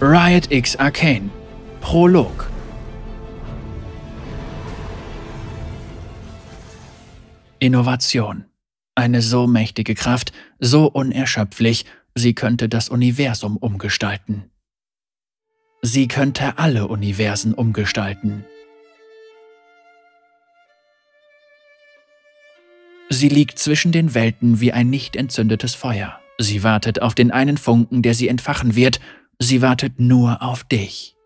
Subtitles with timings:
[0.00, 1.30] Riot X Arcane
[1.80, 2.50] Prolog
[7.60, 8.44] Innovation.
[8.96, 11.86] Eine so mächtige Kraft, so unerschöpflich,
[12.16, 14.50] sie könnte das Universum umgestalten.
[15.80, 18.44] Sie könnte alle Universen umgestalten.
[23.10, 26.18] Sie liegt zwischen den Welten wie ein nicht entzündetes Feuer.
[26.38, 28.98] Sie wartet auf den einen Funken, der sie entfachen wird.
[29.38, 31.16] Sie wartet nur auf dich.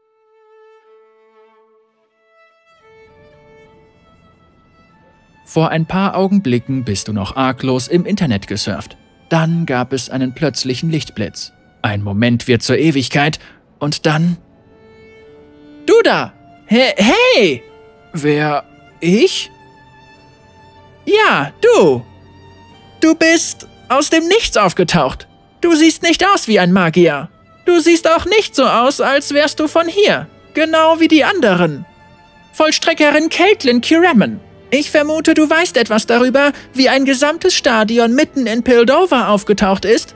[5.45, 8.97] Vor ein paar Augenblicken bist du noch arglos im Internet gesurft.
[9.31, 11.53] Dann gab es einen plötzlichen Lichtblitz.
[11.81, 13.39] Ein Moment wird zur Ewigkeit
[13.79, 14.37] und dann...
[15.87, 16.35] Du da!
[16.67, 16.93] Hey!
[16.97, 17.63] hey!
[18.13, 18.65] Wer?
[19.01, 19.51] Ich?
[21.07, 22.05] Ja, du!
[23.01, 25.29] Du bist aus dem Nichts aufgetaucht.
[25.61, 27.31] Du siehst nicht aus wie ein Magier.
[27.69, 30.27] Du siehst auch nicht so aus, als wärst du von hier.
[30.55, 31.85] Genau wie die anderen.
[32.55, 34.41] Vollstreckerin Caitlin Kiraman.
[34.71, 40.15] Ich vermute, du weißt etwas darüber, wie ein gesamtes Stadion mitten in Pildover aufgetaucht ist.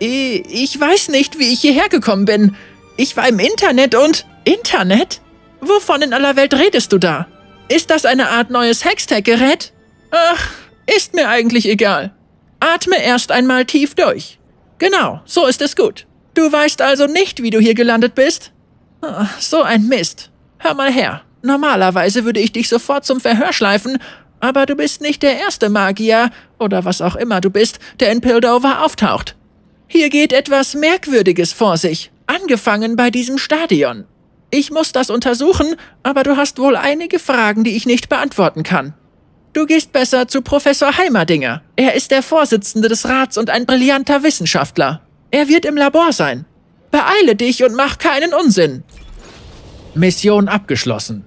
[0.00, 2.56] Ich weiß nicht, wie ich hierher gekommen bin.
[2.96, 4.26] Ich war im Internet und...
[4.42, 5.20] Internet?
[5.60, 7.28] Wovon in aller Welt redest du da?
[7.68, 9.72] Ist das eine Art neues Hextech-Gerät?
[10.10, 10.50] Ach,
[10.96, 12.12] ist mir eigentlich egal.
[12.58, 14.40] Atme erst einmal tief durch.
[14.78, 16.07] Genau, so ist es gut.
[16.38, 18.52] Du weißt also nicht, wie du hier gelandet bist?
[19.00, 20.30] Ach, so ein Mist.
[20.58, 21.22] Hör mal her.
[21.42, 23.98] Normalerweise würde ich dich sofort zum Verhör schleifen,
[24.38, 28.20] aber du bist nicht der erste Magier, oder was auch immer du bist, der in
[28.20, 29.34] Pildover auftaucht.
[29.88, 34.04] Hier geht etwas Merkwürdiges vor sich, angefangen bei diesem Stadion.
[34.52, 38.94] Ich muss das untersuchen, aber du hast wohl einige Fragen, die ich nicht beantworten kann.
[39.54, 41.62] Du gehst besser zu Professor Heimerdinger.
[41.74, 45.02] Er ist der Vorsitzende des Rats und ein brillanter Wissenschaftler.
[45.30, 46.46] Er wird im Labor sein.
[46.90, 48.82] Beeile dich und mach keinen Unsinn.
[49.94, 51.24] Mission abgeschlossen.